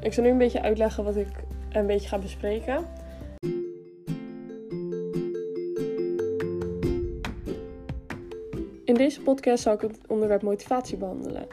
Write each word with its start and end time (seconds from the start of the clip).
Ik 0.00 0.12
zal 0.12 0.24
nu 0.24 0.30
een 0.30 0.38
beetje 0.38 0.62
uitleggen 0.62 1.04
wat 1.04 1.16
ik 1.16 1.28
een 1.72 1.86
beetje 1.86 2.08
ga 2.08 2.18
bespreken. 2.18 2.84
In 8.84 8.94
deze 8.94 9.20
podcast 9.20 9.62
zal 9.62 9.74
ik 9.74 9.80
het 9.80 9.98
onderwerp 10.08 10.42
motivatie 10.42 10.96
behandelen. 10.96 11.46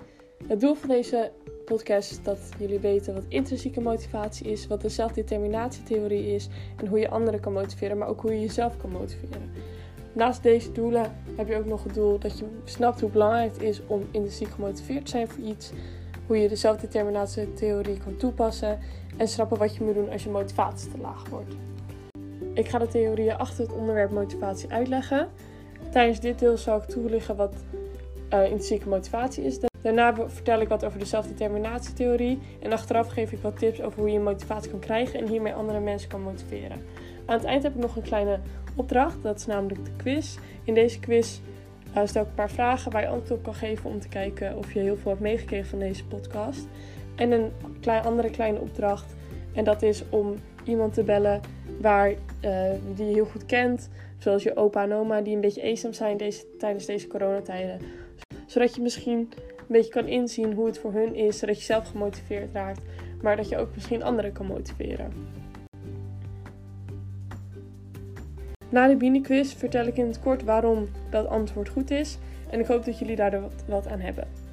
Het 0.47 0.59
doel 0.59 0.73
van 0.73 0.89
deze 0.89 1.31
podcast 1.65 2.11
is 2.11 2.23
dat 2.23 2.39
jullie 2.59 2.79
weten 2.79 3.13
wat 3.13 3.23
intrinsieke 3.27 3.81
motivatie 3.81 4.51
is, 4.51 4.67
wat 4.67 4.81
de 4.81 4.89
zelfdeterminatietheorie 4.89 6.35
is 6.35 6.47
en 6.77 6.87
hoe 6.87 6.99
je 6.99 7.09
anderen 7.09 7.39
kan 7.39 7.53
motiveren, 7.53 7.97
maar 7.97 8.07
ook 8.07 8.21
hoe 8.21 8.33
je 8.33 8.39
jezelf 8.39 8.77
kan 8.77 8.89
motiveren. 8.89 9.51
Naast 10.13 10.43
deze 10.43 10.71
doelen 10.71 11.15
heb 11.35 11.47
je 11.47 11.55
ook 11.55 11.65
nog 11.65 11.83
het 11.83 11.93
doel 11.93 12.19
dat 12.19 12.39
je 12.39 12.45
snapt 12.63 13.01
hoe 13.01 13.09
belangrijk 13.09 13.53
het 13.53 13.61
is 13.61 13.81
om 13.87 14.01
intrinsiek 14.11 14.49
gemotiveerd 14.49 15.05
te 15.05 15.11
zijn 15.11 15.27
voor 15.27 15.43
iets, 15.43 15.71
hoe 16.27 16.37
je 16.37 16.47
de 16.47 16.55
zelfdeterminatietheorie 16.55 17.97
kan 17.97 18.17
toepassen 18.17 18.79
en 19.17 19.27
snappen 19.27 19.57
wat 19.57 19.75
je 19.75 19.83
moet 19.83 19.93
doen 19.93 20.09
als 20.09 20.23
je 20.23 20.29
motivatie 20.29 20.91
te 20.91 20.97
laag 20.97 21.29
wordt. 21.29 21.55
Ik 22.53 22.69
ga 22.69 22.77
de 22.77 22.87
theorieën 22.87 23.37
achter 23.37 23.63
het 23.63 23.73
onderwerp 23.73 24.11
motivatie 24.11 24.71
uitleggen. 24.71 25.27
Tijdens 25.91 26.19
dit 26.19 26.39
deel 26.39 26.57
zal 26.57 26.77
ik 26.77 26.83
toelichten 26.83 27.35
wat 27.35 27.53
uh, 28.33 28.43
intrinsieke 28.43 28.89
motivatie 28.89 29.43
is. 29.43 29.59
Daarna 29.81 30.15
vertel 30.15 30.61
ik 30.61 30.67
wat 30.67 30.85
over 30.85 30.99
de 30.99 31.05
zelfdeterminatietheorie 31.05 32.39
en 32.59 32.71
achteraf 32.71 33.07
geef 33.07 33.31
ik 33.31 33.41
wat 33.41 33.59
tips 33.59 33.81
over 33.81 33.99
hoe 33.99 34.11
je 34.11 34.19
motivatie 34.19 34.71
kan 34.71 34.79
krijgen 34.79 35.19
en 35.19 35.27
hiermee 35.27 35.53
andere 35.53 35.79
mensen 35.79 36.09
kan 36.09 36.21
motiveren. 36.21 36.85
Aan 37.25 37.37
het 37.37 37.45
eind 37.45 37.63
heb 37.63 37.75
ik 37.75 37.81
nog 37.81 37.95
een 37.95 38.01
kleine 38.01 38.39
opdracht, 38.75 39.23
dat 39.23 39.37
is 39.37 39.45
namelijk 39.45 39.85
de 39.85 39.91
quiz. 39.97 40.37
In 40.63 40.73
deze 40.73 40.99
quiz 40.99 41.39
stel 42.05 42.21
ik 42.21 42.27
een 42.27 42.33
paar 42.33 42.51
vragen 42.51 42.91
waar 42.91 43.01
je 43.01 43.07
antwoord 43.07 43.39
op 43.39 43.43
kan 43.43 43.53
geven 43.53 43.89
om 43.89 43.99
te 43.99 44.09
kijken 44.09 44.57
of 44.57 44.73
je 44.73 44.79
heel 44.79 44.97
veel 44.97 45.11
hebt 45.11 45.23
meegekregen 45.23 45.69
van 45.69 45.79
deze 45.79 46.05
podcast. 46.05 46.67
En 47.15 47.31
een 47.31 47.51
klein, 47.81 48.03
andere 48.03 48.29
kleine 48.29 48.59
opdracht 48.59 49.15
en 49.53 49.63
dat 49.63 49.81
is 49.81 50.03
om 50.09 50.35
iemand 50.63 50.93
te 50.93 51.03
bellen 51.03 51.41
waar, 51.81 52.09
uh, 52.09 52.71
die 52.95 53.05
je 53.05 53.13
heel 53.13 53.25
goed 53.25 53.45
kent, 53.45 53.89
zoals 54.17 54.43
je 54.43 54.55
opa 54.55 54.83
en 54.83 54.93
oma 54.93 55.21
die 55.21 55.35
een 55.35 55.41
beetje 55.41 55.61
eenzaam 55.61 55.93
zijn 55.93 56.17
deze, 56.17 56.57
tijdens 56.57 56.85
deze 56.85 57.07
coronatijden. 57.07 57.79
Zodat 58.45 58.75
je 58.75 58.81
misschien 58.81 59.17
een 59.57 59.65
beetje 59.67 59.91
kan 59.91 60.07
inzien 60.07 60.53
hoe 60.53 60.65
het 60.65 60.79
voor 60.79 60.93
hun 60.93 61.15
is, 61.15 61.37
zodat 61.37 61.57
je 61.57 61.63
zelf 61.63 61.87
gemotiveerd 61.87 62.53
raakt, 62.53 62.81
maar 63.21 63.35
dat 63.35 63.49
je 63.49 63.57
ook 63.57 63.73
misschien 63.73 64.03
anderen 64.03 64.31
kan 64.31 64.45
motiveren. 64.45 65.11
Na 68.69 68.87
de 68.87 68.95
Bini-quiz 68.95 69.53
vertel 69.53 69.85
ik 69.85 69.97
in 69.97 70.07
het 70.07 70.19
kort 70.19 70.43
waarom 70.43 70.87
dat 71.09 71.27
antwoord 71.27 71.69
goed 71.69 71.91
is 71.91 72.17
en 72.49 72.59
ik 72.59 72.65
hoop 72.65 72.85
dat 72.85 72.99
jullie 72.99 73.15
daar 73.15 73.41
wat 73.67 73.87
aan 73.87 73.99
hebben. 73.99 74.46